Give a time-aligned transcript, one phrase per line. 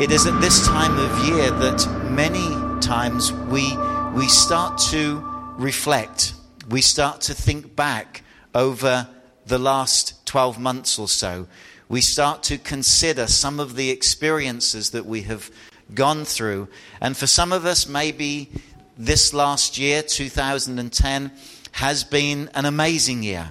[0.00, 2.48] It is at this time of year that many
[2.80, 3.76] times we,
[4.12, 5.24] we start to
[5.56, 6.34] reflect,
[6.68, 8.24] we start to think back
[8.56, 9.06] over
[9.46, 11.46] the last 12 months or so.
[11.88, 15.48] We start to consider some of the experiences that we have
[15.94, 16.66] gone through.
[17.00, 18.50] And for some of us, maybe
[18.98, 21.30] this last year, 2010,
[21.72, 23.50] has been an amazing year.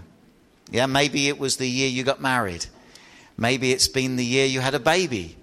[0.72, 2.66] Yeah, maybe it was the year you got married.
[3.40, 5.38] Maybe it's been the year you had a baby.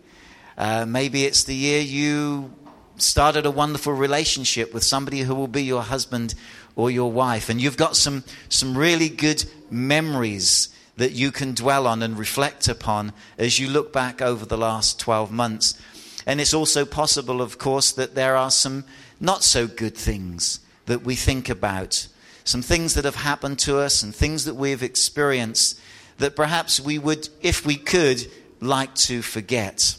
[0.59, 2.53] Uh, maybe it's the year you
[2.99, 6.35] started a wonderful relationship with somebody who will be your husband
[6.77, 7.49] or your wife.
[7.49, 10.69] And you've got some, some really good memories
[10.99, 15.01] that you can dwell on and reflect upon as you look back over the last
[15.01, 15.81] 12 months.
[16.27, 18.85] And it's also possible, of course, that there are some
[19.21, 22.09] not so good things that we think about,
[22.45, 25.81] some things that have happened to us and things that we've experienced
[26.19, 28.27] that perhaps we would, if we could,
[28.61, 29.97] like to forget.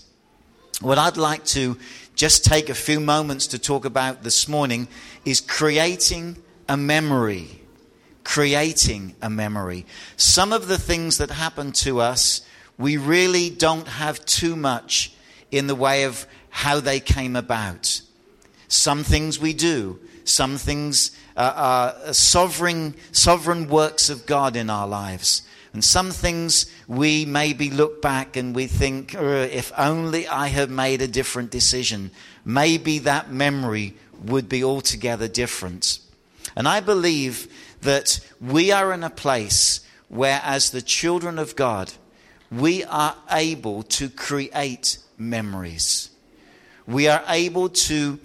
[0.81, 1.77] What I'd like to
[2.15, 4.87] just take a few moments to talk about this morning
[5.25, 7.61] is creating a memory.
[8.23, 9.85] Creating a memory.
[10.17, 12.41] Some of the things that happen to us,
[12.77, 15.13] we really don't have too much
[15.51, 18.01] in the way of how they came about.
[18.67, 24.87] Some things we do, some things uh, are sovereign, sovereign works of God in our
[24.87, 25.43] lives.
[25.77, 30.71] And some things we maybe look back and we think, uh, if only I had
[30.71, 32.09] made a different decision,
[32.43, 35.99] maybe that memory would be altogether different.
[36.55, 37.47] And I believe
[37.81, 41.93] that we are in a place where, as the children of God,
[42.51, 46.09] we are able to create memories.
[46.87, 48.17] We are able to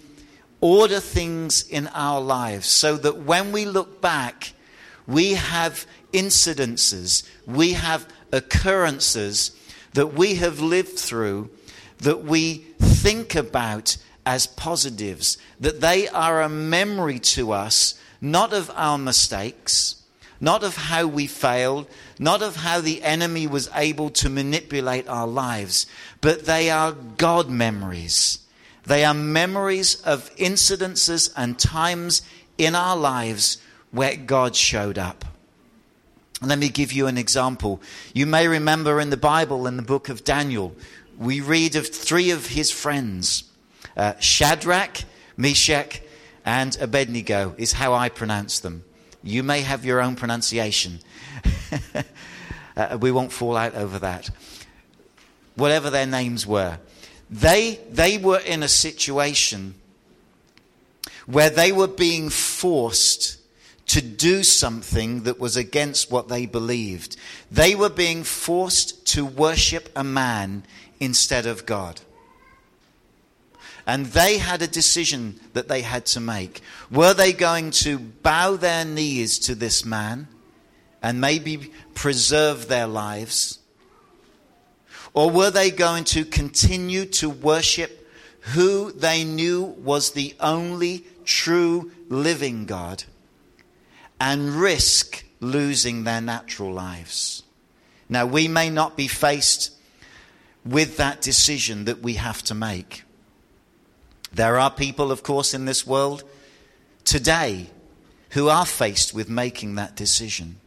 [0.62, 4.54] order things in our lives so that when we look back,
[5.06, 9.50] we have incidences, we have occurrences
[9.94, 11.50] that we have lived through
[11.98, 18.70] that we think about as positives, that they are a memory to us, not of
[18.74, 20.02] our mistakes,
[20.40, 21.86] not of how we failed,
[22.18, 25.86] not of how the enemy was able to manipulate our lives,
[26.20, 28.38] but they are God memories.
[28.84, 32.22] They are memories of incidences and times
[32.58, 33.58] in our lives
[33.92, 35.24] where God showed up.
[36.42, 37.80] Let me give you an example.
[38.14, 40.74] You may remember in the Bible, in the book of Daniel,
[41.16, 43.44] we read of three of his friends
[43.96, 45.04] uh, Shadrach,
[45.36, 46.00] Meshach,
[46.44, 48.84] and Abednego, is how I pronounce them.
[49.22, 50.98] You may have your own pronunciation.
[52.76, 54.30] uh, we won't fall out over that.
[55.54, 56.78] Whatever their names were,
[57.30, 59.74] they, they were in a situation
[61.26, 63.41] where they were being forced
[63.92, 67.14] to do something that was against what they believed.
[67.50, 70.64] They were being forced to worship a man
[70.98, 72.00] instead of God.
[73.86, 76.62] And they had a decision that they had to make.
[76.90, 80.26] Were they going to bow their knees to this man
[81.02, 83.58] and maybe preserve their lives?
[85.12, 88.10] Or were they going to continue to worship
[88.54, 93.04] who they knew was the only true living God?
[94.22, 97.42] And risk losing their natural lives.
[98.08, 99.72] Now, we may not be faced
[100.64, 103.02] with that decision that we have to make.
[104.32, 106.22] There are people, of course, in this world
[107.02, 107.66] today
[108.30, 110.60] who are faced with making that decision.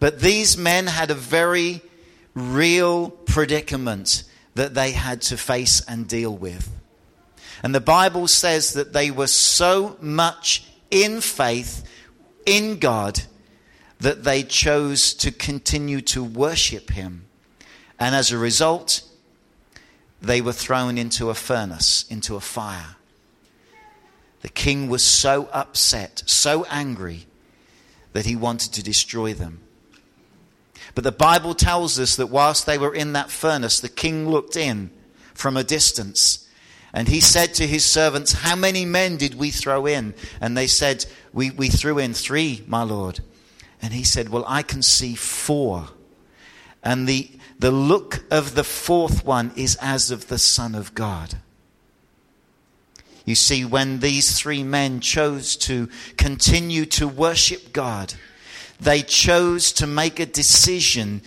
[0.00, 1.80] But these men had a very
[2.34, 4.24] real predicament
[4.56, 6.68] that they had to face and deal with.
[7.62, 11.88] And the Bible says that they were so much in faith
[12.46, 13.22] in God
[14.00, 17.26] that they chose to continue to worship Him.
[17.98, 19.02] And as a result,
[20.20, 22.96] they were thrown into a furnace, into a fire.
[24.40, 27.26] The king was so upset, so angry,
[28.12, 29.60] that he wanted to destroy them.
[30.94, 34.56] But the Bible tells us that whilst they were in that furnace, the king looked
[34.56, 34.90] in
[35.32, 36.41] from a distance
[36.92, 40.14] and he said to his servants, How many men did we throw in?
[40.40, 43.20] And they said, We, we threw in three, my lord.
[43.80, 45.88] And he said, Well, I can see four.
[46.82, 51.36] And the, the look of the fourth one is as of the Son of God.
[53.24, 58.14] You see, when these three men chose to continue to worship God,
[58.80, 61.22] they chose to make a decision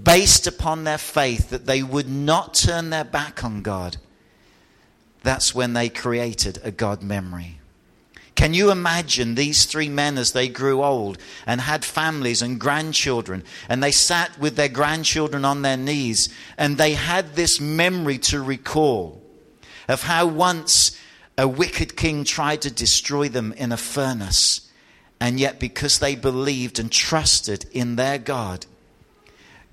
[0.00, 3.96] based upon their faith that they would not turn their back on God
[5.22, 7.58] that's when they created a God memory.
[8.38, 13.42] Can you imagine these three men as they grew old and had families and grandchildren
[13.68, 18.40] and they sat with their grandchildren on their knees and they had this memory to
[18.40, 19.20] recall
[19.88, 20.96] of how once
[21.36, 24.70] a wicked king tried to destroy them in a furnace
[25.20, 28.66] and yet because they believed and trusted in their God,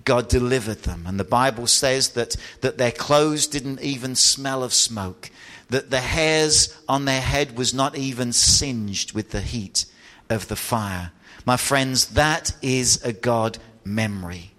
[0.06, 1.04] God delivered them.
[1.06, 5.30] And the Bible says that, that their clothes didn't even smell of smoke
[5.70, 9.86] that the hairs on their head was not even singed with the heat
[10.30, 11.12] of the fire.
[11.46, 14.52] My friends, that is a God memory.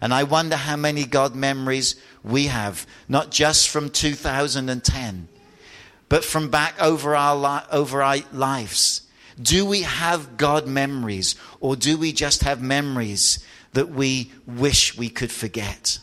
[0.00, 5.28] And I wonder how many God memories we have, not just from 2010,
[6.08, 9.02] but from back over our, li- over our lives.
[9.40, 15.08] Do we have God memories, or do we just have memories that we wish we
[15.08, 15.98] could forget?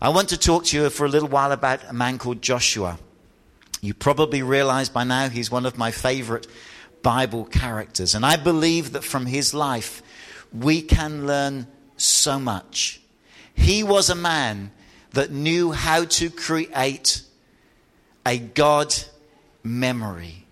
[0.00, 2.98] I want to talk to you for a little while about a man called Joshua.
[3.84, 6.46] You probably realize by now he's one of my favorite
[7.02, 8.14] Bible characters.
[8.14, 10.02] And I believe that from his life,
[10.52, 11.66] we can learn
[11.98, 13.02] so much.
[13.54, 14.70] He was a man
[15.12, 17.22] that knew how to create
[18.24, 18.94] a God
[19.62, 20.46] memory.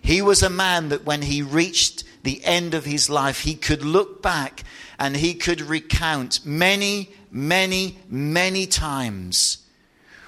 [0.00, 3.84] He was a man that when he reached the end of his life, he could
[3.84, 4.64] look back
[4.98, 9.61] and he could recount many, many, many times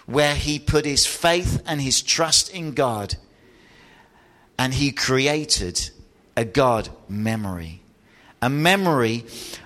[0.07, 3.17] where he put his faith and his trust in God
[4.59, 5.91] and he created
[6.37, 7.81] a God memory.
[8.43, 9.25] A memory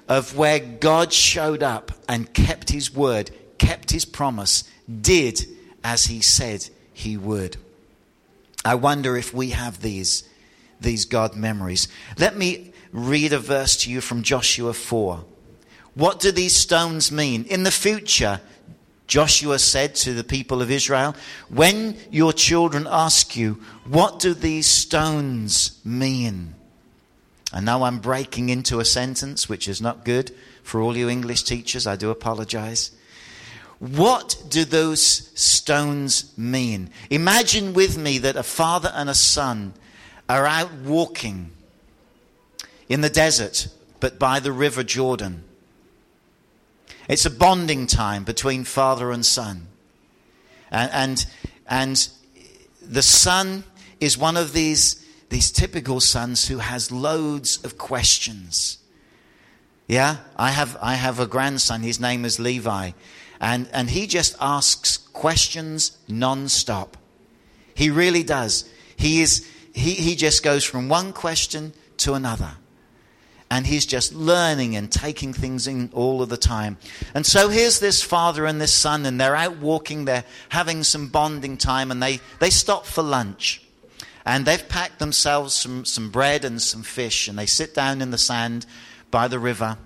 [0.08, 4.64] of where God showed up and kept his word, kept his promise,
[5.00, 5.44] did
[5.82, 7.56] as he said he would.
[8.64, 10.28] I wonder if we have these,
[10.80, 11.88] these God memories.
[12.18, 15.24] Let me read a verse to you from Joshua 4.
[15.94, 17.44] What do these stones mean?
[17.44, 18.40] In the future,
[19.08, 21.16] Joshua said to the people of Israel,
[21.48, 23.54] When your children ask you,
[23.86, 26.54] What do these stones mean?
[27.50, 31.44] And now I'm breaking into a sentence which is not good for all you English
[31.44, 31.86] teachers.
[31.86, 32.90] I do apologize.
[33.78, 35.02] What do those
[35.40, 36.90] stones mean?
[37.08, 39.72] Imagine with me that a father and a son
[40.28, 41.52] are out walking
[42.90, 43.68] in the desert,
[44.00, 45.44] but by the river Jordan.
[47.08, 49.68] It's a bonding time between father and son.
[50.70, 51.26] And, and,
[51.66, 52.08] and
[52.82, 53.64] the son
[53.98, 58.78] is one of these, these typical sons who has loads of questions.
[59.86, 61.80] Yeah, I have, I have a grandson.
[61.80, 62.90] His name is Levi.
[63.40, 66.98] And, and he just asks questions non-stop.
[67.74, 68.68] He really does.
[68.96, 72.57] He, is, he, he just goes from one question to another
[73.50, 76.76] and he's just learning and taking things in all of the time.
[77.14, 81.08] And so here's this father and this son, and they're out walking, they're having some
[81.08, 83.62] bonding time, and they, they stop for lunch.
[84.26, 88.10] And they've packed themselves some, some bread and some fish, and they sit down in
[88.10, 88.66] the sand
[89.10, 89.78] by the river.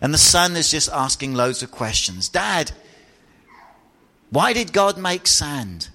[0.00, 2.28] And the son is just asking loads of questions.
[2.28, 2.72] Dad,
[4.30, 5.88] why did God make sand?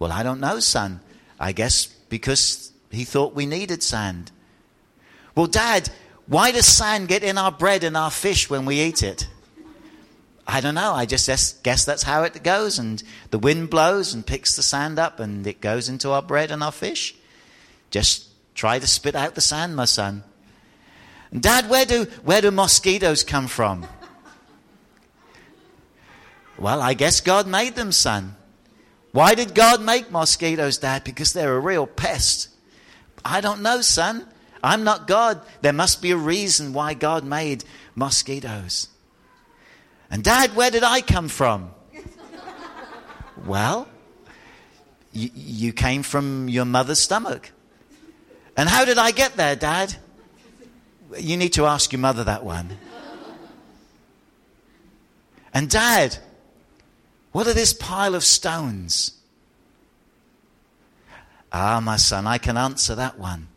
[0.00, 1.00] Well, I don't know, son.
[1.38, 4.32] I guess because he thought we needed sand.
[5.34, 5.90] Well, Dad,
[6.26, 9.28] why does sand get in our bread and our fish when we eat it?
[10.46, 10.92] I don't know.
[10.92, 12.78] I just guess that's how it goes.
[12.78, 16.50] And the wind blows and picks the sand up and it goes into our bread
[16.50, 17.14] and our fish.
[17.90, 20.22] Just try to spit out the sand, my son.
[21.30, 23.86] And Dad, where do, where do mosquitoes come from?
[26.58, 28.36] Well, I guess God made them, son.
[29.12, 31.04] Why did God make mosquitoes, Dad?
[31.04, 32.48] Because they're a real pest.
[33.24, 34.26] I don't know, son.
[34.64, 35.42] I'm not God.
[35.60, 38.88] There must be a reason why God made mosquitoes.
[40.10, 41.70] And Dad, where did I come from?
[43.46, 43.86] well,
[45.12, 47.52] you, you came from your mother's stomach.
[48.56, 49.96] And how did I get there, Dad?
[51.18, 52.78] You need to ask your mother that one.
[55.52, 56.16] And Dad,
[57.32, 59.12] what are this pile of stones?
[61.52, 63.48] Ah, my son, I can answer that one.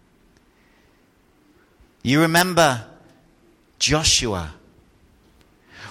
[2.07, 2.85] You remember
[3.79, 4.53] Joshua.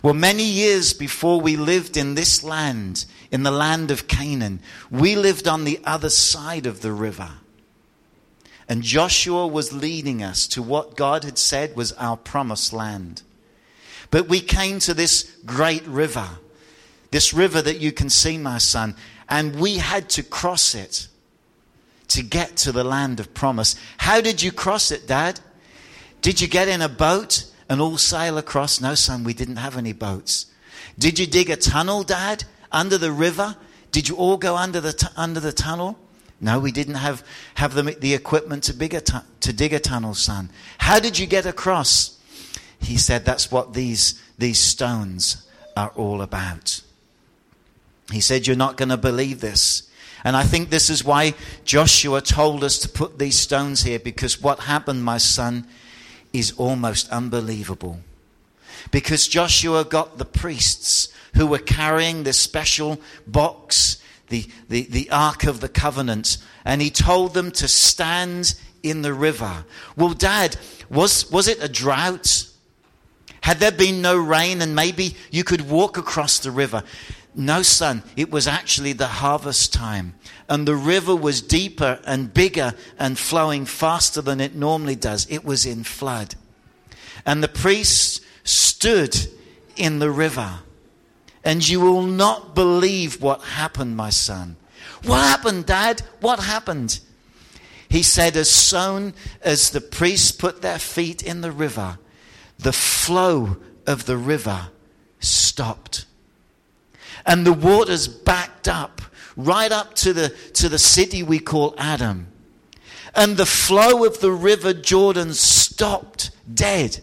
[0.02, 5.14] Well, many years before we lived in this land, in the land of Canaan, we
[5.14, 7.32] lived on the other side of the river.
[8.66, 13.20] And Joshua was leading us to what God had said was our promised land.
[14.10, 16.30] But we came to this great river,
[17.10, 18.96] this river that you can see, my son,
[19.28, 21.08] and we had to cross it
[22.08, 23.76] to get to the land of promise.
[23.98, 25.40] How did you cross it, Dad?
[26.22, 28.80] Did you get in a boat and all sail across?
[28.80, 30.46] No, son, we didn't have any boats.
[30.98, 33.56] Did you dig a tunnel, Dad, under the river?
[33.92, 35.98] Did you all go under the, t- under the tunnel?
[36.40, 40.14] No, we didn't have, have the, the equipment to, bigger tu- to dig a tunnel,
[40.14, 40.50] son.
[40.78, 42.18] How did you get across?
[42.78, 45.46] He said, That's what these, these stones
[45.76, 46.82] are all about.
[48.12, 49.90] He said, You're not going to believe this.
[50.24, 54.42] And I think this is why Joshua told us to put these stones here, because
[54.42, 55.66] what happened, my son,
[56.38, 58.00] is almost unbelievable.
[58.90, 65.44] Because Joshua got the priests who were carrying this special box, the, the, the Ark
[65.44, 69.64] of the Covenant, and he told them to stand in the river.
[69.96, 70.56] Well, Dad,
[70.88, 72.48] was, was it a drought?
[73.42, 76.82] Had there been no rain and maybe you could walk across the river?
[77.38, 80.14] No, son, it was actually the harvest time.
[80.48, 85.26] And the river was deeper and bigger and flowing faster than it normally does.
[85.28, 86.34] It was in flood.
[87.26, 89.14] And the priests stood
[89.76, 90.60] in the river.
[91.44, 94.56] And you will not believe what happened, my son.
[95.04, 96.00] What happened, Dad?
[96.20, 97.00] What happened?
[97.90, 99.12] He said, as soon
[99.42, 101.98] as the priests put their feet in the river,
[102.58, 104.68] the flow of the river
[105.20, 106.06] stopped
[107.24, 109.00] and the waters backed up
[109.36, 112.28] right up to the, to the city we call Adam.
[113.14, 117.00] And the flow of the river Jordan stopped dead.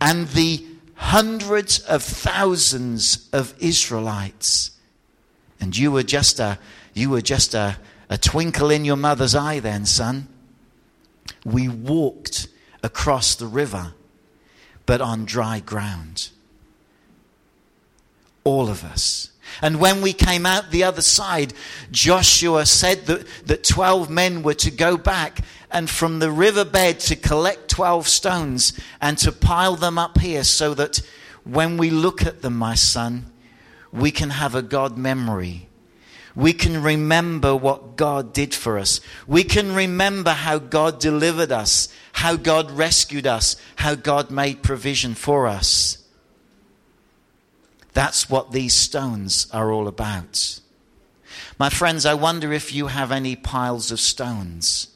[0.00, 0.64] And the
[0.94, 4.72] hundreds of thousands of Israelites,
[5.60, 6.58] and you were just a,
[6.92, 7.76] you were just a,
[8.08, 10.28] a twinkle in your mother's eye then, son.
[11.44, 12.48] We walked
[12.82, 13.94] across the river,
[14.86, 16.30] but on dry ground
[18.44, 19.30] all of us.
[19.60, 21.52] And when we came out the other side,
[21.90, 27.16] Joshua said that, that 12 men were to go back and from the riverbed to
[27.16, 31.00] collect 12 stones and to pile them up here so that
[31.44, 33.26] when we look at them, my son,
[33.92, 35.68] we can have a God memory.
[36.34, 39.00] We can remember what God did for us.
[39.26, 45.14] We can remember how God delivered us, how God rescued us, how God made provision
[45.14, 46.01] for us.
[47.94, 50.60] That's what these stones are all about.
[51.58, 54.88] My friends, I wonder if you have any piles of stones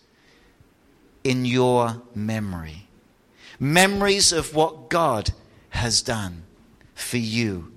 [1.22, 2.88] in your memory.
[3.60, 5.30] Memories of what God
[5.70, 6.44] has done
[6.94, 7.72] for you.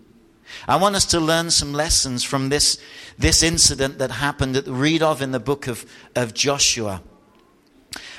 [0.67, 2.79] I want us to learn some lessons from this,
[3.17, 5.85] this incident that happened that read of in the book of,
[6.15, 7.01] of Joshua.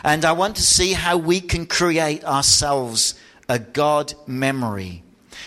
[0.04, 3.14] And I want to see how we can create ourselves
[3.49, 5.02] a God memory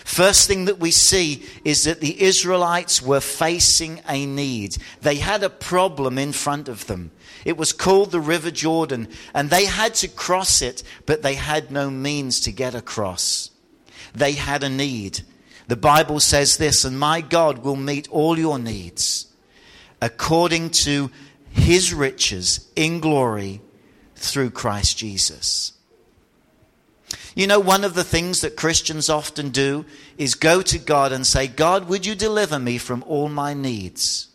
[0.06, 4.78] First thing that we see is that the Israelites were facing a need.
[5.02, 7.12] They had a problem in front of them.
[7.46, 11.72] It was called the River Jordan, and they had to cross it, but they had
[11.72, 13.52] no means to get across.
[14.14, 15.22] They had a need.
[15.68, 19.28] The Bible says this, and my God will meet all your needs
[20.02, 21.10] according to
[21.50, 23.62] his riches in glory
[24.16, 25.74] through Christ Jesus.
[27.36, 29.86] You know, one of the things that Christians often do
[30.18, 34.28] is go to God and say, God, would you deliver me from all my needs?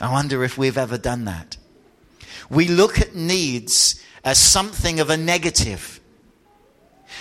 [0.00, 1.58] I wonder if we've ever done that.
[2.48, 6.00] We look at needs as something of a negative.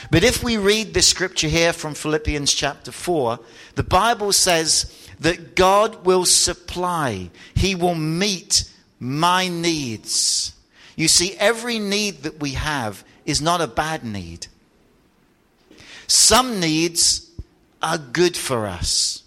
[0.10, 3.39] But if we read the scripture here from Philippians chapter 4,
[3.75, 8.63] the Bible says that God will supply, He will meet
[9.00, 10.53] my needs.
[10.96, 14.48] You see, every need that we have is not a bad need.
[16.07, 17.29] Some needs
[17.81, 19.24] are good for us.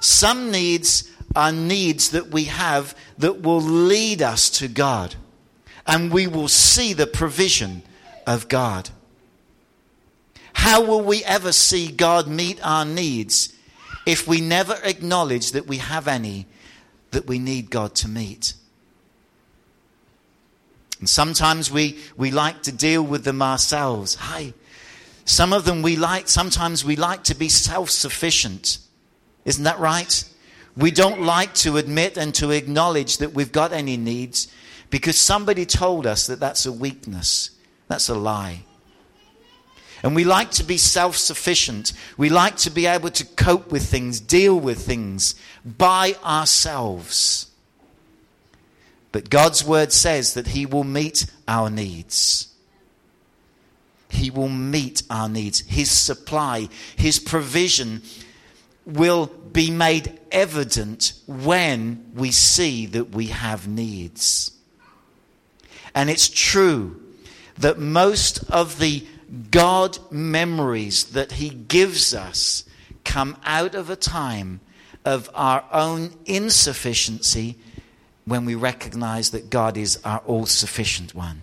[0.00, 5.14] Some needs are needs that we have that will lead us to God.
[5.86, 7.82] And we will see the provision
[8.26, 8.90] of God.
[10.52, 13.54] How will we ever see God meet our needs
[14.04, 16.46] if we never acknowledge that we have any
[17.12, 18.54] that we need God to meet?
[20.98, 24.14] And sometimes we, we like to deal with them ourselves.
[24.14, 24.54] Hi.
[25.24, 28.78] Some of them we like, sometimes we like to be self sufficient.
[29.44, 30.24] Isn't that right?
[30.76, 34.48] We don't like to admit and to acknowledge that we've got any needs
[34.90, 37.50] because somebody told us that that's a weakness.
[37.88, 38.64] That's a lie.
[40.02, 41.92] And we like to be self sufficient.
[42.16, 45.34] We like to be able to cope with things, deal with things
[45.64, 47.50] by ourselves.
[49.16, 52.54] But God's word says that He will meet our needs.
[54.10, 55.60] He will meet our needs.
[55.60, 58.02] His supply, His provision
[58.84, 64.50] will be made evident when we see that we have needs.
[65.94, 67.00] And it's true
[67.56, 69.06] that most of the
[69.50, 72.64] God memories that He gives us
[73.02, 74.60] come out of a time
[75.06, 77.56] of our own insufficiency
[78.26, 81.42] when we recognize that God is our all sufficient one.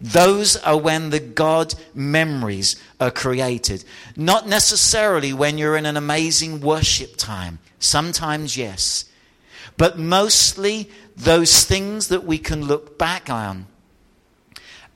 [0.00, 3.84] Those are when the God memories are created.
[4.16, 7.60] Not necessarily when you're in an amazing worship time.
[7.78, 9.06] Sometimes, yes.
[9.76, 13.66] But mostly those things that we can look back on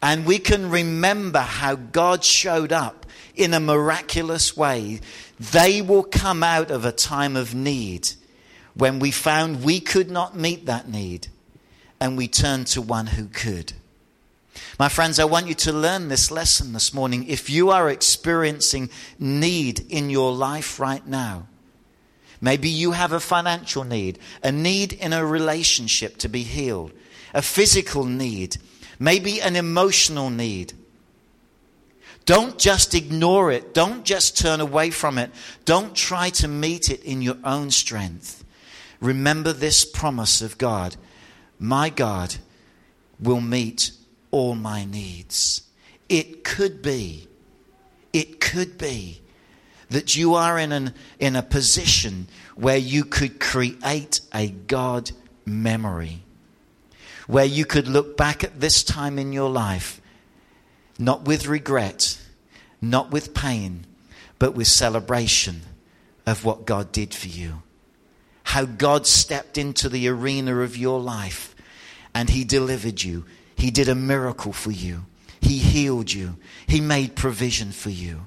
[0.02, 5.00] and we can remember how God showed up in a miraculous way.
[5.38, 8.11] They will come out of a time of need
[8.76, 11.28] when we found we could not meet that need
[11.99, 13.73] and we turned to one who could.
[14.78, 17.26] My friends, I want you to learn this lesson this morning.
[17.28, 21.47] If you are experiencing need in your life right now,
[22.40, 26.92] maybe you have a financial need, a need in a relationship to be healed,
[27.33, 28.59] a physical need,
[28.99, 30.75] maybe an emotional need.
[32.26, 33.73] Don't just ignore it.
[33.73, 35.30] Don't just turn away from it.
[35.64, 38.45] Don't try to meet it in your own strength.
[39.00, 40.97] Remember this promise of God
[41.59, 42.37] My God
[43.21, 43.93] will meet
[44.31, 45.62] all my needs.
[46.09, 47.29] It could be,
[48.12, 49.21] it could be
[49.88, 55.12] that you are in, an, in a position where you could create a God
[55.45, 56.23] memory,
[57.26, 60.00] where you could look back at this time in your life,
[60.99, 62.21] not with regret,
[62.81, 63.87] not with pain,
[64.38, 65.62] but with celebration
[66.26, 67.62] of what God did for you.
[68.57, 71.55] How God stepped into the arena of your life
[72.15, 75.07] and He delivered you he did a miracle for you.
[75.41, 76.37] He healed you.
[76.67, 78.27] He made provision for you.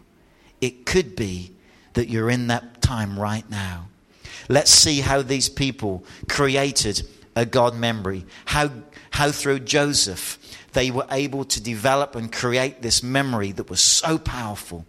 [0.59, 1.51] It could be
[1.93, 3.87] that you're in that time right now.
[4.49, 8.25] Let's see how these people created a God memory.
[8.45, 8.71] How,
[9.11, 10.37] how through Joseph
[10.73, 14.85] they were able to develop and create this memory that was so powerful.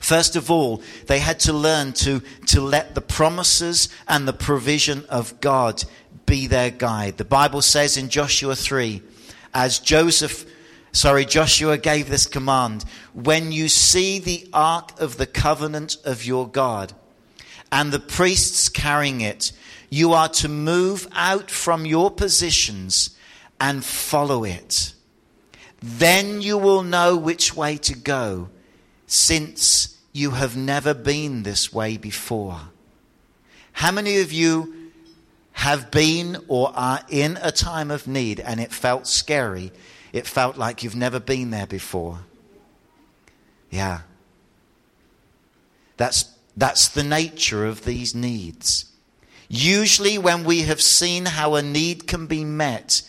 [0.00, 5.04] First of all, they had to learn to, to let the promises and the provision
[5.08, 5.84] of God
[6.26, 7.18] be their guide.
[7.18, 9.02] The Bible says in Joshua 3
[9.54, 10.46] as Joseph,
[10.92, 16.48] sorry, Joshua gave this command when you see the ark of the covenant of your
[16.48, 16.94] God
[17.70, 19.52] and the priests carrying it,
[19.88, 23.16] you are to move out from your positions
[23.60, 24.94] and follow it.
[25.82, 28.48] Then you will know which way to go,
[29.12, 32.58] since you have never been this way before.
[33.72, 34.90] How many of you
[35.52, 39.70] have been or are in a time of need and it felt scary,
[40.14, 42.20] it felt like you've never been there before.
[43.70, 44.00] Yeah.
[45.98, 48.86] That's, that's the nature of these needs.
[49.46, 53.02] Usually, when we have seen how a need can be met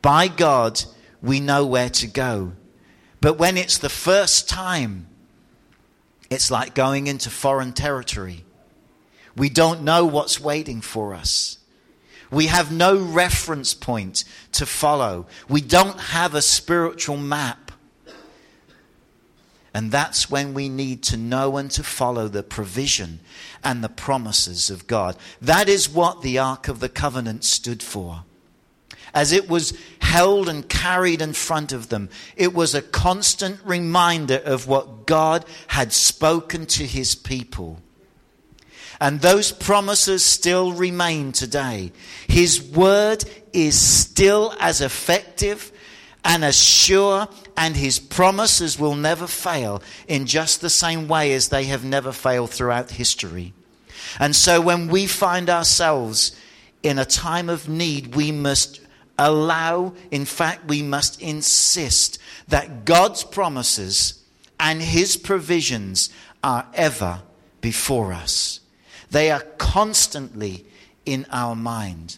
[0.00, 0.80] by God,
[1.20, 2.52] we know where to go.
[3.20, 5.08] But when it's the first time,
[6.30, 8.44] it's like going into foreign territory.
[9.36, 11.58] We don't know what's waiting for us.
[12.30, 15.26] We have no reference point to follow.
[15.48, 17.72] We don't have a spiritual map.
[19.74, 23.20] And that's when we need to know and to follow the provision
[23.62, 25.16] and the promises of God.
[25.40, 28.24] That is what the Ark of the Covenant stood for.
[29.12, 34.40] As it was held and carried in front of them, it was a constant reminder
[34.44, 37.80] of what God had spoken to his people.
[39.00, 41.92] And those promises still remain today.
[42.28, 45.72] His word is still as effective
[46.22, 51.48] and as sure, and his promises will never fail in just the same way as
[51.48, 53.54] they have never failed throughout history.
[54.18, 56.36] And so when we find ourselves
[56.82, 58.80] in a time of need, we must
[59.20, 64.24] allow, in fact, we must insist that God's promises
[64.58, 66.08] and his provisions
[66.42, 67.20] are ever
[67.60, 68.60] before us.
[69.10, 70.64] They are constantly
[71.04, 72.16] in our mind.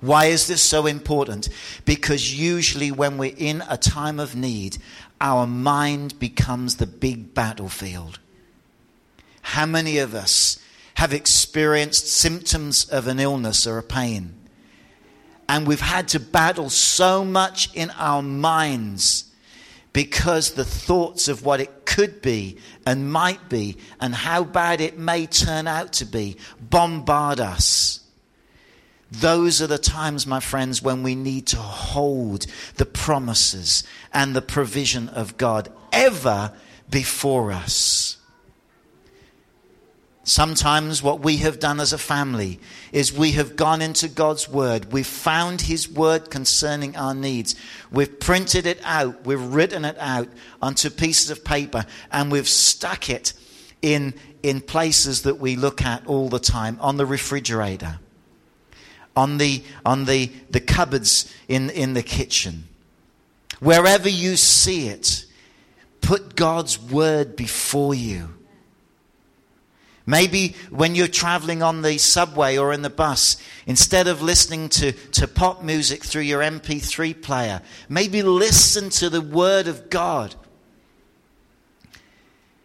[0.00, 1.50] Why is this so important?
[1.84, 4.78] Because usually, when we're in a time of need,
[5.20, 8.18] our mind becomes the big battlefield.
[9.42, 10.58] How many of us
[10.94, 14.39] have experienced symptoms of an illness or a pain?
[15.50, 19.24] And we've had to battle so much in our minds
[19.92, 24.96] because the thoughts of what it could be and might be and how bad it
[24.96, 27.98] may turn out to be bombard us.
[29.10, 33.82] Those are the times, my friends, when we need to hold the promises
[34.14, 36.52] and the provision of God ever
[36.88, 38.18] before us.
[40.22, 42.60] Sometimes, what we have done as a family
[42.92, 44.92] is we have gone into God's Word.
[44.92, 47.56] We've found His Word concerning our needs.
[47.90, 49.24] We've printed it out.
[49.24, 50.28] We've written it out
[50.60, 53.32] onto pieces of paper and we've stuck it
[53.80, 57.98] in, in places that we look at all the time on the refrigerator,
[59.16, 62.64] on the, on the, the cupboards in, in the kitchen.
[63.58, 65.24] Wherever you see it,
[66.02, 68.34] put God's word before you.
[70.10, 74.90] Maybe when you're traveling on the subway or in the bus, instead of listening to,
[74.90, 80.34] to pop music through your MP3 player, maybe listen to the Word of God.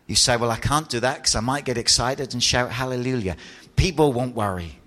[0.07, 3.37] You say, Well, I can't do that because I might get excited and shout hallelujah.
[3.75, 4.79] People won't worry,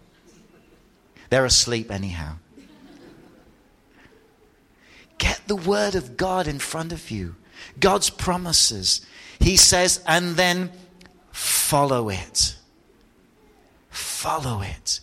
[1.31, 2.38] they're asleep anyhow.
[5.18, 7.37] Get the Word of God in front of you,
[7.79, 9.07] God's promises.
[9.38, 10.73] He says, and then
[11.38, 12.57] follow it.
[13.90, 15.01] Follow it.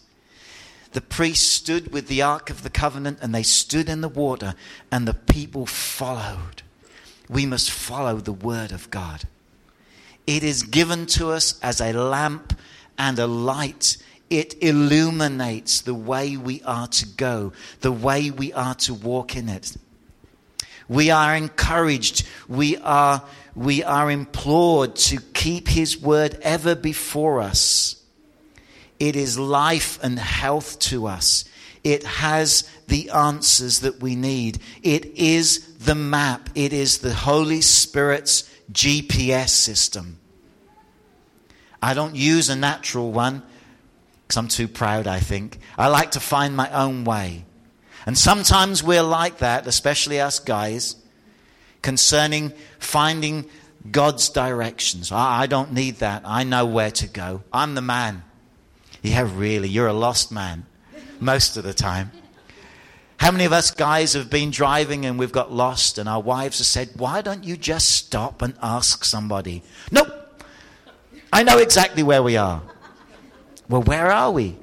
[0.91, 4.55] The priest stood with the Ark of the Covenant and they stood in the water,
[4.91, 6.61] and the people followed.
[7.29, 9.23] We must follow the Word of God.
[10.27, 12.57] It is given to us as a lamp
[12.97, 13.97] and a light.
[14.29, 19.49] It illuminates the way we are to go, the way we are to walk in
[19.49, 19.77] it.
[20.87, 23.23] We are encouraged, we are,
[23.55, 28.03] we are implored to keep His word ever before us.
[28.99, 31.45] It is life and health to us.
[31.83, 34.59] It has the answers that we need.
[34.81, 36.49] It is the map.
[36.55, 40.19] It is the Holy Spirit's GPS system.
[41.81, 43.43] I don't use a natural one
[44.23, 45.59] because I'm too proud, I think.
[45.77, 47.45] I like to find my own way.
[48.07, 50.95] And sometimes we're like that, especially us guys,
[51.85, 53.45] concerning finding
[53.91, 55.11] God's directions.
[55.11, 56.23] I don't need that.
[56.25, 57.43] I know where to go.
[57.53, 58.23] I'm the man.
[59.03, 60.65] Yeah, really, you're a lost man
[61.19, 62.11] most of the time.
[63.17, 66.57] How many of us guys have been driving and we've got lost, and our wives
[66.57, 69.61] have said, Why don't you just stop and ask somebody?
[69.91, 70.09] Nope.
[71.31, 72.63] I know exactly where we are.
[73.69, 74.57] Well, where are we?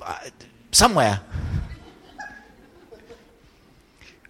[0.00, 0.18] Uh,
[0.72, 1.20] somewhere.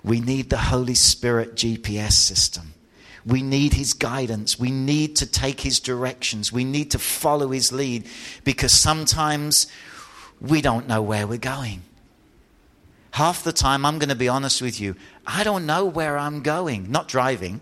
[0.04, 2.74] We need the Holy Spirit GPS system.
[3.26, 4.58] We need his guidance.
[4.58, 6.52] We need to take his directions.
[6.52, 8.06] We need to follow his lead
[8.44, 9.66] because sometimes
[10.40, 11.82] we don't know where we're going.
[13.12, 16.42] Half the time, I'm going to be honest with you, I don't know where I'm
[16.42, 16.90] going.
[16.90, 17.60] Not driving.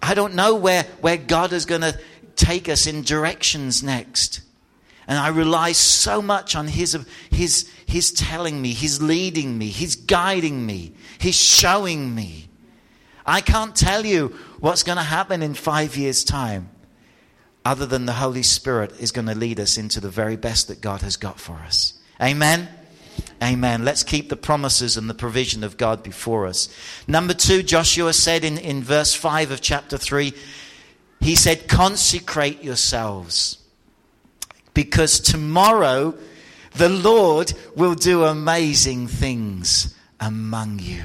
[0.00, 1.98] I don't know where, where God is going to
[2.36, 4.42] take us in directions next.
[5.06, 6.96] And I rely so much on his,
[7.30, 12.48] his, his telling me, His leading me, His guiding me, He's showing me.
[13.26, 14.28] I can't tell you
[14.60, 16.70] what's going to happen in five years' time,
[17.64, 20.80] other than the Holy Spirit is going to lead us into the very best that
[20.80, 21.94] God has got for us.
[22.20, 22.68] Amen.
[23.42, 23.84] Amen.
[23.84, 26.68] Let's keep the promises and the provision of God before us.
[27.06, 30.32] Number two, Joshua said in, in verse 5 of chapter 3,
[31.20, 33.61] he said, Consecrate yourselves
[34.74, 36.14] because tomorrow
[36.74, 41.04] the Lord will do amazing things among you.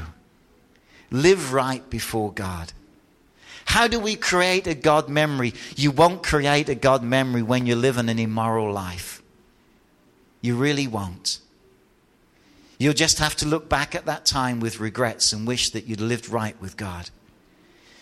[1.12, 2.74] Live right before God.
[3.66, 5.54] How do we create a God memory?
[5.76, 9.22] You won't create a God memory when you're living an immoral life.
[10.42, 11.40] You really won't.
[12.78, 16.00] You'll just have to look back at that time with regrets and wish that you'd
[16.00, 17.10] lived right with God.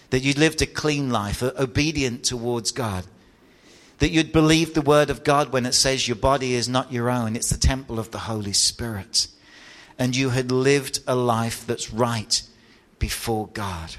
[0.10, 3.06] That you'd lived a clean life, obedient towards God.
[3.99, 7.10] That you'd believe the word of God when it says your body is not your
[7.10, 9.27] own, it's the temple of the Holy Spirit.
[9.97, 12.41] And you had lived a life that's right
[12.99, 13.95] before God.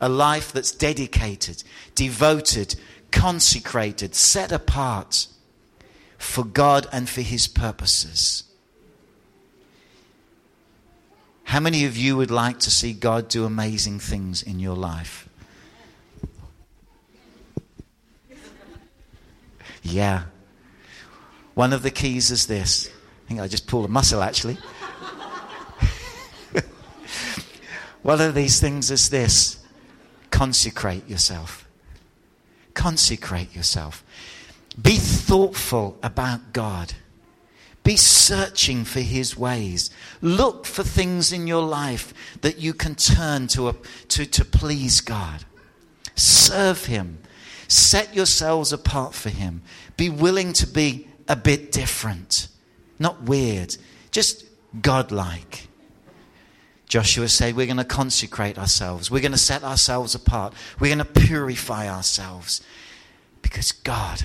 [0.00, 1.62] A life that's dedicated,
[1.94, 2.74] devoted,
[3.10, 5.28] consecrated, set apart
[6.18, 8.44] for God and for His purposes.
[11.44, 15.28] How many of you would like to see God do amazing things in your life?
[19.86, 20.24] Yeah.
[21.54, 22.90] One of the keys is this.
[23.24, 24.58] I think I just pulled a muscle actually.
[28.02, 29.64] One of these things is this
[30.30, 31.66] consecrate yourself.
[32.74, 34.04] Consecrate yourself.
[34.80, 36.92] Be thoughtful about God.
[37.82, 39.90] Be searching for His ways.
[40.20, 43.74] Look for things in your life that you can turn to, a,
[44.08, 45.44] to, to please God.
[46.14, 47.18] Serve Him.
[47.68, 49.62] Set yourselves apart for Him.
[49.96, 52.48] Be willing to be a bit different,
[52.98, 53.76] not weird,
[54.10, 54.44] just
[54.80, 55.68] godlike.
[56.86, 59.10] Joshua said, We're going to consecrate ourselves.
[59.10, 60.54] We're going to set ourselves apart.
[60.78, 62.62] We're going to purify ourselves
[63.42, 64.22] because God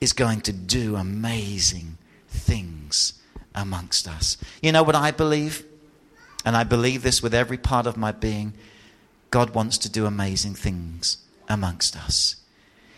[0.00, 1.96] is going to do amazing
[2.28, 3.14] things
[3.54, 4.36] amongst us.
[4.60, 5.64] You know what I believe?
[6.44, 8.54] And I believe this with every part of my being.
[9.30, 12.36] God wants to do amazing things amongst us.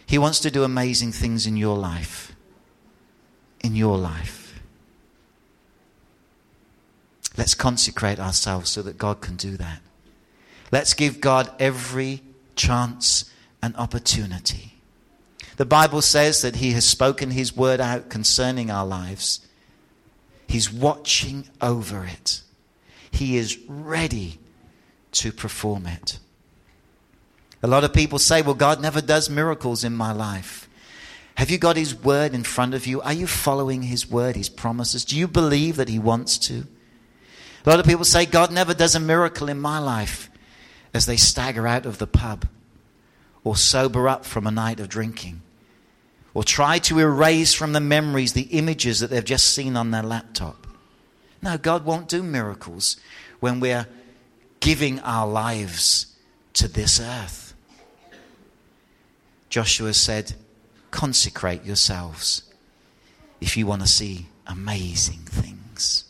[0.07, 2.35] He wants to do amazing things in your life.
[3.61, 4.61] In your life.
[7.37, 9.81] Let's consecrate ourselves so that God can do that.
[10.71, 12.23] Let's give God every
[12.57, 13.31] chance
[13.63, 14.75] and opportunity.
[15.57, 19.41] The Bible says that He has spoken His word out concerning our lives.
[20.47, 22.43] He's watching over it.
[23.11, 24.39] He is ready
[25.13, 26.19] to perform it.
[27.65, 30.69] A lot of people say, Well, God never does miracles in my life.
[31.37, 33.01] Have you got His word in front of you?
[33.01, 35.03] Are you following His word, His promises?
[35.03, 36.67] Do you believe that He wants to?
[37.65, 40.29] A lot of people say, God never does a miracle in my life
[40.93, 42.47] as they stagger out of the pub
[43.45, 45.41] or sober up from a night of drinking
[46.35, 50.03] or try to erase from the memories the images that they've just seen on their
[50.03, 50.67] laptop.
[51.41, 52.99] No, God won't do miracles
[53.41, 53.87] when we're
[54.61, 56.15] giving our lives
[56.53, 57.54] to this earth.
[59.55, 60.35] Joshua said,
[60.91, 62.43] Consecrate yourselves
[63.41, 66.07] if you want to see amazing things.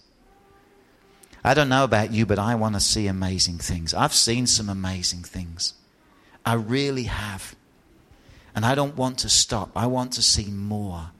[1.44, 3.92] I don't know about you, but I want to see amazing things.
[3.92, 5.74] I've seen some amazing things.
[6.46, 7.54] I really have.
[8.56, 9.70] And I don't want to stop.
[9.76, 11.10] I want to see more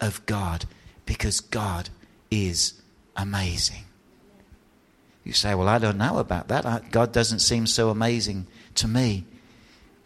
[0.00, 0.64] of God
[1.04, 1.90] because God
[2.30, 2.80] is
[3.18, 3.84] amazing.
[5.24, 6.90] You say, Well, I don't know about that.
[6.90, 9.26] God doesn't seem so amazing to me.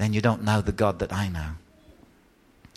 [0.00, 1.50] Then you don't know the God that I know.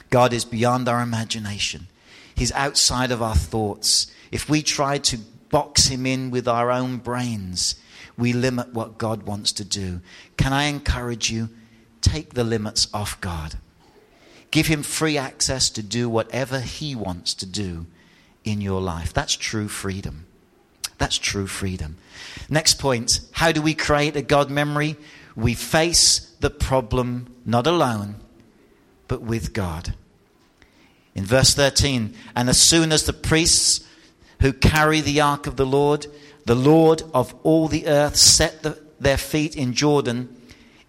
[0.10, 1.88] God is beyond our imagination,
[2.36, 4.08] He's outside of our thoughts.
[4.30, 7.76] If we try to box Him in with our own brains,
[8.18, 10.02] we limit what God wants to do.
[10.36, 11.48] Can I encourage you?
[12.02, 13.58] Take the limits off God.
[14.52, 17.86] Give him free access to do whatever he wants to do
[18.44, 19.14] in your life.
[19.14, 20.26] That's true freedom.
[20.98, 21.96] That's true freedom.
[22.50, 24.98] Next point how do we create a God memory?
[25.36, 28.16] We face the problem not alone,
[29.08, 29.96] but with God.
[31.16, 33.88] In verse 13, and as soon as the priests
[34.42, 36.06] who carry the ark of the Lord,
[36.46, 40.36] the Lord of all the earth, set the, their feet in Jordan,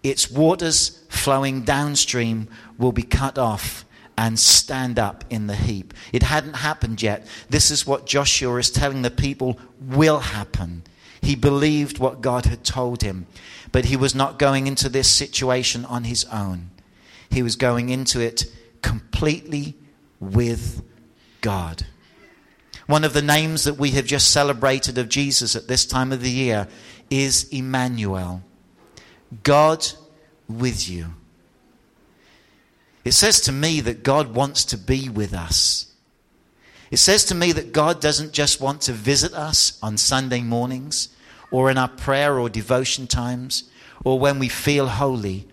[0.03, 3.85] its waters flowing downstream will be cut off
[4.17, 5.93] and stand up in the heap.
[6.11, 7.25] It hadn't happened yet.
[7.49, 10.83] This is what Joshua is telling the people will happen.
[11.21, 13.27] He believed what God had told him,
[13.71, 16.71] but he was not going into this situation on his own.
[17.29, 18.45] He was going into it
[18.81, 19.75] completely
[20.19, 20.83] with
[21.41, 21.85] God.
[22.87, 26.21] One of the names that we have just celebrated of Jesus at this time of
[26.21, 26.67] the year
[27.09, 28.43] is Emmanuel.
[29.43, 29.85] God
[30.47, 31.13] with you.
[33.03, 35.84] It says to me that God wants to be with us.
[36.91, 41.09] It says to me that God doesn't just want to visit us on Sunday mornings
[41.51, 43.63] or in our prayer or devotion times
[44.03, 45.47] or when we feel holy.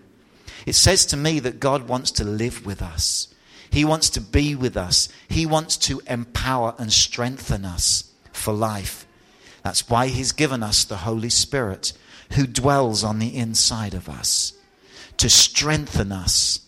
[0.65, 3.33] It says to me that God wants to live with us.
[3.69, 5.09] He wants to be with us.
[5.27, 9.07] He wants to empower and strengthen us for life.
[9.63, 11.93] That's why He's given us the Holy Spirit
[12.33, 14.53] who dwells on the inside of us
[15.17, 16.59] to strengthen us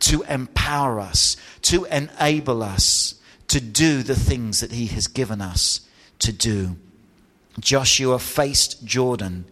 [0.00, 3.14] to empower us, to enable us
[3.48, 5.80] to do the things that He has given us
[6.20, 6.76] to do.
[7.58, 9.46] Joshua faced Jordan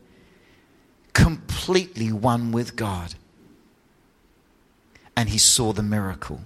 [1.15, 3.15] completely one with God.
[5.17, 6.43] And he saw the miracle.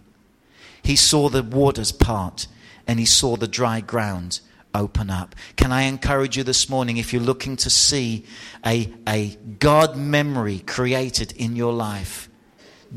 [0.82, 2.46] He saw the waters part
[2.86, 4.40] and he saw the dry ground
[4.74, 5.34] open up.
[5.56, 8.24] Can I encourage you this morning, if you're looking to see
[8.64, 12.28] a, a God memory created in your life,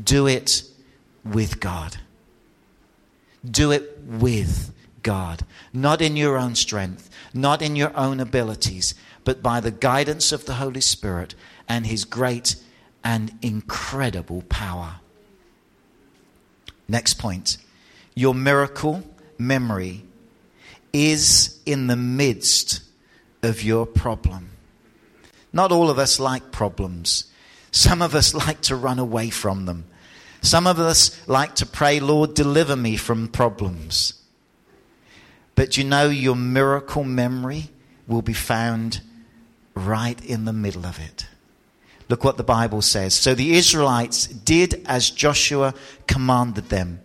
[0.02, 0.62] do it
[1.24, 1.98] with God.
[3.48, 5.44] Do it with God.
[5.72, 10.46] Not in your own strength, not in your own abilities, but by the guidance of
[10.46, 11.34] the Holy Spirit
[11.68, 12.56] and His great
[13.04, 14.96] and incredible power.
[16.88, 17.58] Next point.
[18.14, 19.02] Your miracle
[19.38, 20.04] memory
[20.92, 22.82] is in the midst
[23.42, 24.50] of your problem.
[25.52, 27.24] Not all of us like problems.
[27.70, 29.84] Some of us like to run away from them.
[30.42, 34.14] Some of us like to pray, Lord, deliver me from problems.
[35.54, 37.70] But you know, your miracle memory
[38.06, 39.00] will be found
[39.74, 41.26] right in the middle of it.
[42.08, 43.14] Look what the Bible says.
[43.14, 45.74] So the Israelites did as Joshua
[46.06, 47.00] commanded them.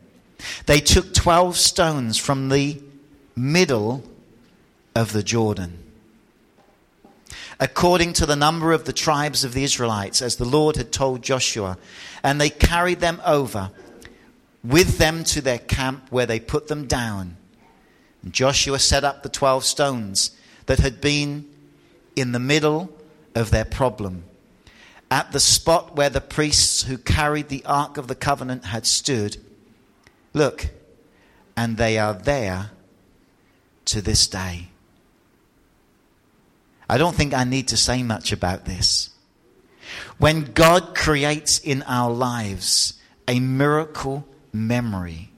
[0.66, 2.82] They took 12 stones from the
[3.36, 4.04] middle
[4.96, 5.87] of the Jordan
[7.60, 11.22] according to the number of the tribes of the Israelites, as the Lord had told
[11.22, 11.78] Joshua.
[12.24, 13.72] And they carried them over
[14.64, 17.38] with them to their camp where they put them down.
[18.24, 20.32] And Joshua set up the 12 stones
[20.66, 21.46] that had been
[22.16, 22.92] in the middle
[23.36, 24.24] of their problem.
[25.10, 29.38] At the spot where the priests who carried the Ark of the Covenant had stood,
[30.34, 30.68] Look,
[31.56, 32.72] and they are there
[33.86, 34.70] to this day.
[36.90, 39.10] I don't think I need to say much about this.
[40.18, 42.94] When God creates in our lives
[43.28, 45.30] a miracle memory,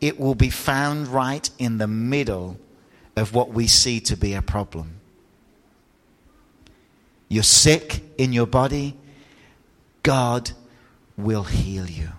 [0.00, 2.58] it will be found right in the middle
[3.16, 5.00] of what we see to be a problem.
[7.28, 8.96] You're sick in your body,
[10.02, 10.52] God
[11.16, 12.10] will heal you.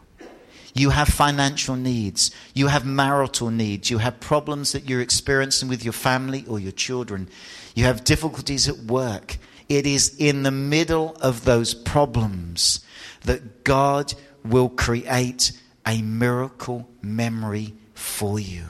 [0.74, 2.30] You have financial needs.
[2.54, 3.90] You have marital needs.
[3.90, 7.30] You have problems that you're experiencing with your family or your children.
[7.78, 9.38] You have difficulties at work.
[9.70, 12.84] It is in the middle of those problems
[13.26, 15.52] that God will create
[15.86, 18.64] a miracle memory for you.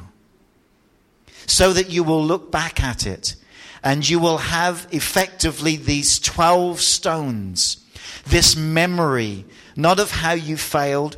[1.45, 3.35] So that you will look back at it
[3.81, 7.77] and you will have effectively these 12 stones,
[8.25, 9.45] this memory,
[9.77, 11.15] not of how you failed,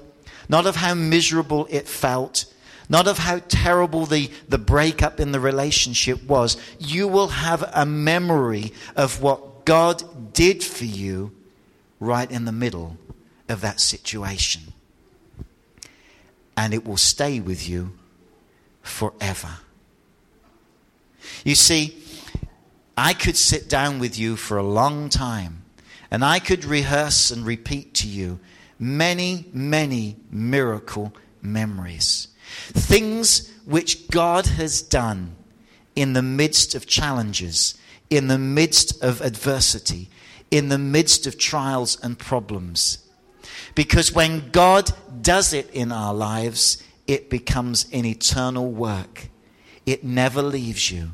[0.48, 2.46] not of how miserable it felt,
[2.90, 6.58] not of how terrible the, the breakup in the relationship was.
[6.80, 11.32] You will have a memory of what God did for you
[12.00, 12.98] right in the middle
[13.48, 14.74] of that situation.
[16.58, 17.92] And it will stay with you
[18.82, 19.60] forever.
[21.46, 22.04] You see,
[22.98, 25.64] I could sit down with you for a long time
[26.10, 28.40] and I could rehearse and repeat to you
[28.80, 32.29] many, many miracle memories.
[32.72, 35.36] Things which God has done
[35.96, 37.76] in the midst of challenges,
[38.10, 40.10] in the midst of adversity,
[40.52, 43.00] in the midst of trials and problems.
[43.76, 49.30] Because when God does it in our lives, it becomes an eternal work.
[49.86, 51.12] It never leaves you.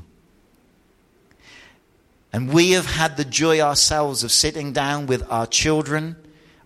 [2.31, 6.17] And we have had the joy ourselves of sitting down with our children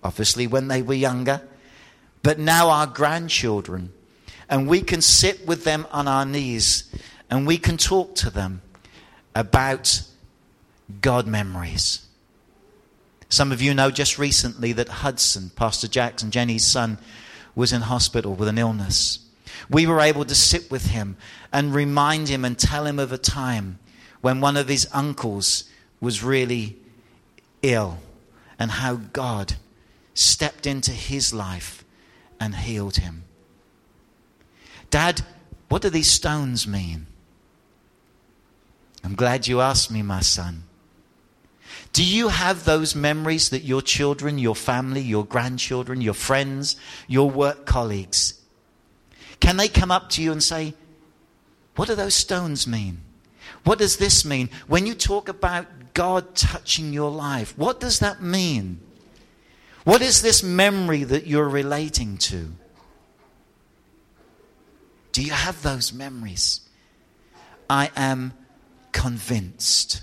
[0.04, 1.42] obviously when they were younger,
[2.24, 3.94] but now our grandchildren.
[4.50, 6.92] And we can sit with them on our knees
[7.30, 8.62] and we can talk to them
[9.36, 10.02] about
[11.02, 12.06] God memories.
[13.30, 16.98] Some of you know just recently that Hudson, Pastor Jackson, Jenny's son,
[17.56, 19.20] was in hospital with an illness.
[19.70, 21.16] We were able to sit with him
[21.54, 23.78] and remind him and tell him of a time
[24.22, 25.66] when one of his uncles
[26.02, 26.78] was really
[27.62, 28.00] ill
[28.58, 29.56] and how God
[30.14, 31.84] stepped into his life
[32.40, 33.24] and healed him.
[34.90, 35.22] Dad,
[35.68, 37.08] what do these stones mean?
[39.04, 40.64] I'm glad you asked me, my son.
[41.94, 46.76] Do you have those memories that your children, your family, your grandchildren, your friends,
[47.08, 48.40] your work colleagues,
[49.40, 50.74] can they come up to you and say,
[51.76, 53.02] What do those stones mean?
[53.64, 54.50] What does this mean?
[54.68, 58.80] When you talk about God touching your life, what does that mean?
[59.84, 62.54] What is this memory that you're relating to?
[65.12, 66.62] Do you have those memories?
[67.70, 68.34] I am
[68.92, 70.02] convinced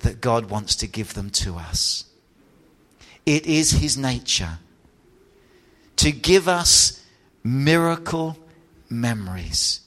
[0.00, 2.04] that God wants to give them to us.
[3.26, 4.58] It is His nature
[5.96, 7.04] to give us
[7.42, 8.38] miracle
[8.88, 9.80] memories.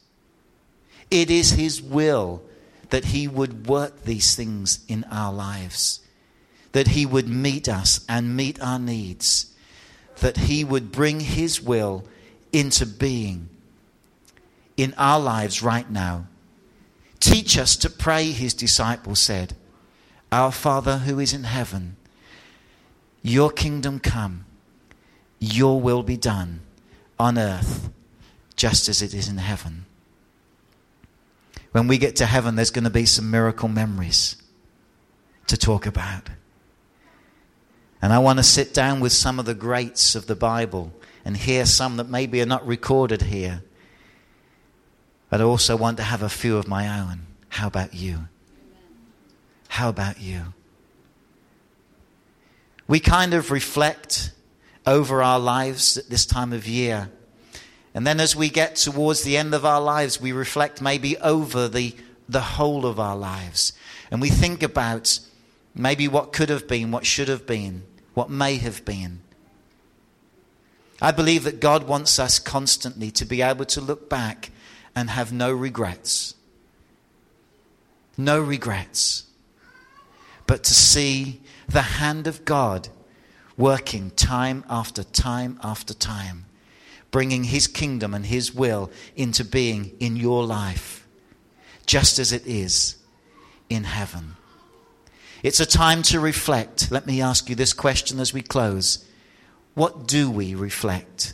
[1.09, 2.43] It is His will
[2.89, 6.01] that He would work these things in our lives
[6.71, 9.53] that He would meet us and meet our needs,
[10.19, 12.05] that He would bring His will
[12.51, 13.49] into being
[14.77, 16.27] in our lives right now.
[17.19, 19.55] Teach us to pray, His disciples said.
[20.31, 21.97] Our Father who is in heaven,
[23.21, 24.45] your kingdom come,
[25.39, 26.61] your will be done
[27.19, 27.89] on earth
[28.55, 29.85] just as it is in heaven.
[31.71, 34.35] When we get to heaven, there's going to be some miracle memories
[35.47, 36.29] to talk about.
[38.01, 40.91] And I want to sit down with some of the greats of the Bible
[41.23, 43.63] and hear some that maybe are not recorded here.
[45.29, 47.21] But I also want to have a few of my own.
[47.49, 48.27] How about you?
[49.69, 50.53] How about you?
[52.87, 54.31] We kind of reflect
[54.85, 57.09] over our lives at this time of year.
[57.93, 61.67] And then as we get towards the end of our lives, we reflect maybe over
[61.67, 61.95] the,
[62.27, 63.73] the whole of our lives.
[64.09, 65.19] And we think about
[65.73, 69.21] maybe what could have been, what should have been what may have been.
[71.01, 74.51] I believe that God wants us constantly to be able to look back
[74.95, 76.35] and have no regrets.
[78.17, 79.25] No regrets.
[80.45, 82.89] But to see the hand of God
[83.57, 86.45] working time after time after time,
[87.09, 91.07] bringing His kingdom and His will into being in your life,
[91.87, 92.97] just as it is
[93.69, 94.35] in heaven.
[95.41, 96.91] It's a time to reflect.
[96.91, 99.07] Let me ask you this question as we close
[99.73, 101.33] What do we reflect?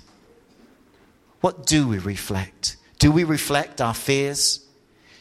[1.42, 2.78] What do we reflect?
[3.00, 4.66] Do we reflect our fears?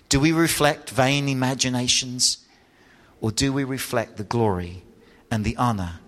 [0.08, 2.38] Do we reflect vain imaginations?
[3.20, 4.82] Or do we reflect the glory
[5.30, 6.00] and the honor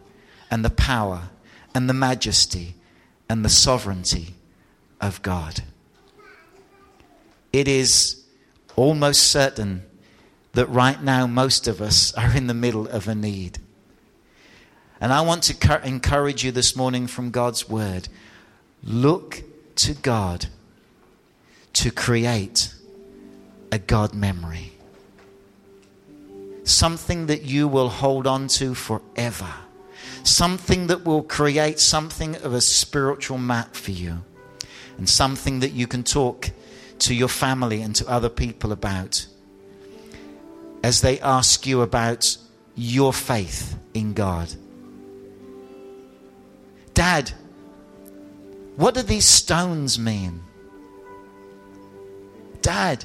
[0.50, 1.30] and the power
[1.74, 2.74] and the majesty
[3.28, 4.34] and the sovereignty
[5.00, 5.62] of God?
[7.52, 8.24] It is
[8.76, 9.82] almost certain
[10.52, 13.58] that right now most of us are in the middle of a need.
[15.00, 18.08] And I want to encourage you this morning from God's word
[18.82, 19.42] look
[19.76, 20.46] to God
[21.74, 22.74] to create
[23.70, 24.72] a God memory.
[26.64, 29.52] Something that you will hold on to forever.
[30.24, 34.22] Something that will create something of a spiritual map for you.
[34.96, 36.50] And something that you can talk
[37.00, 39.26] to your family and to other people about
[40.82, 42.36] as they ask you about
[42.74, 44.54] your faith in God.
[46.98, 47.30] Dad,
[48.74, 50.42] what do these stones mean?
[52.60, 53.04] Dad,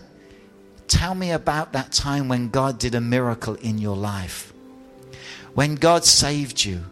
[0.87, 4.51] tell me about that time when God did a miracle in your life.
[5.53, 6.83] When God saved you.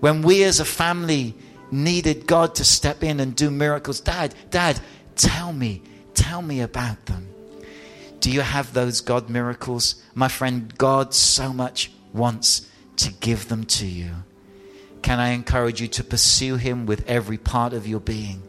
[0.00, 1.34] When we as a family
[1.70, 3.98] needed God to step in and do miracles.
[3.98, 4.78] Dad, Dad,
[5.16, 5.80] tell me,
[6.12, 7.26] tell me about them.
[8.20, 9.94] Do you have those God miracles?
[10.14, 14.10] My friend, God so much wants to give them to you.
[15.02, 18.42] Can I encourage you to pursue Him with every part of your being?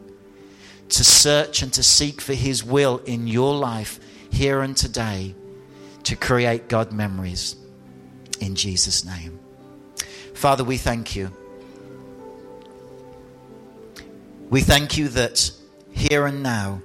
[0.90, 3.98] To search and to seek for His will in your life
[4.30, 5.34] here and today
[6.04, 7.56] to create God memories
[8.40, 9.38] in Jesus' name.
[10.34, 11.30] Father, we thank you.
[14.50, 15.50] We thank you that
[15.90, 16.82] here and now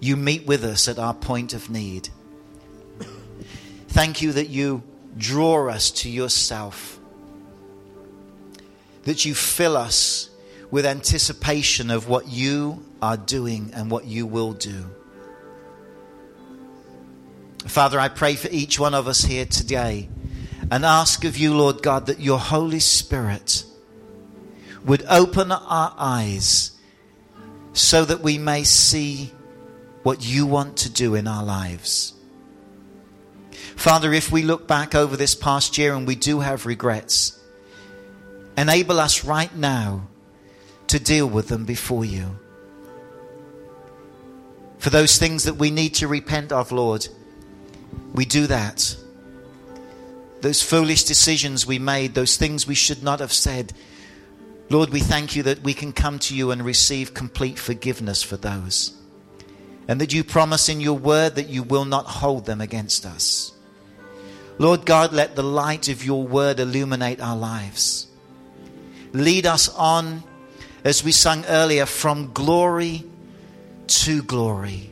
[0.00, 2.08] you meet with us at our point of need.
[3.88, 4.82] Thank you that you
[5.16, 6.98] draw us to yourself
[9.04, 10.30] that you fill us
[10.70, 14.86] with anticipation of what you are doing and what you will do.
[17.66, 20.08] Father, I pray for each one of us here today
[20.70, 23.64] and ask of you, Lord God, that your Holy Spirit
[24.84, 26.72] would open our eyes
[27.72, 29.30] so that we may see
[30.02, 32.14] what you want to do in our lives.
[33.76, 37.38] Father, if we look back over this past year and we do have regrets,
[38.56, 40.08] Enable us right now
[40.88, 42.38] to deal with them before you.
[44.78, 47.06] For those things that we need to repent of, Lord,
[48.12, 48.96] we do that.
[50.40, 53.72] Those foolish decisions we made, those things we should not have said.
[54.70, 58.36] Lord, we thank you that we can come to you and receive complete forgiveness for
[58.36, 58.92] those.
[59.86, 63.52] And that you promise in your word that you will not hold them against us.
[64.58, 68.08] Lord God, let the light of your word illuminate our lives.
[69.12, 70.22] Lead us on,
[70.84, 73.04] as we sang earlier, from glory
[73.86, 74.90] to glory.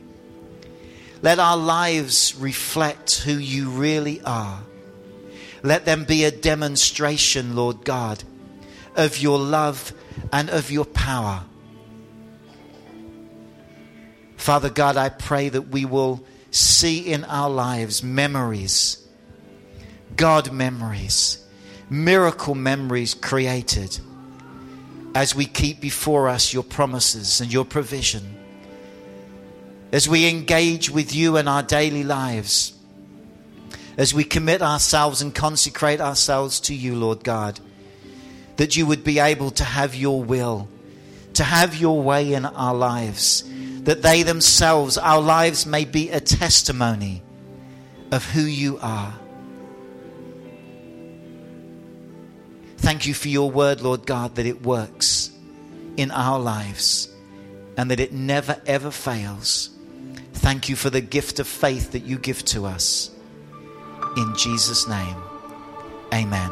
[1.21, 4.61] Let our lives reflect who you really are.
[5.63, 8.23] Let them be a demonstration, Lord God,
[8.95, 9.93] of your love
[10.31, 11.43] and of your power.
[14.37, 18.97] Father God, I pray that we will see in our lives memories,
[20.15, 21.45] God memories,
[21.89, 23.99] miracle memories created
[25.13, 28.37] as we keep before us your promises and your provision,
[29.91, 32.73] as we engage with you in our daily lives,
[33.97, 37.59] as we commit ourselves and consecrate ourselves to you, Lord God,
[38.55, 40.69] that you would be able to have your will,
[41.33, 43.43] to have your way in our lives,
[43.83, 47.21] that they themselves, our lives, may be a testimony
[48.11, 49.13] of who you are.
[52.81, 55.29] Thank you for your word, Lord God, that it works
[55.97, 57.13] in our lives
[57.77, 59.69] and that it never ever fails.
[60.33, 63.11] Thank you for the gift of faith that you give to us.
[64.17, 65.15] In Jesus' name,
[66.11, 66.49] amen.